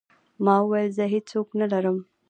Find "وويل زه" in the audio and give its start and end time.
0.61-1.05